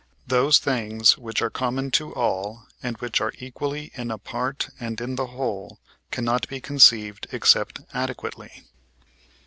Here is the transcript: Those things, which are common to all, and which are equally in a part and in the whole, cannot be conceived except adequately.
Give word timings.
Those 0.25 0.57
things, 0.57 1.15
which 1.15 1.43
are 1.43 1.51
common 1.51 1.91
to 1.91 2.11
all, 2.15 2.65
and 2.81 2.97
which 2.97 3.21
are 3.21 3.33
equally 3.37 3.91
in 3.93 4.09
a 4.09 4.17
part 4.17 4.71
and 4.79 4.99
in 4.99 5.13
the 5.13 5.27
whole, 5.27 5.77
cannot 6.09 6.47
be 6.47 6.59
conceived 6.59 7.27
except 7.31 7.81
adequately. 7.93 8.63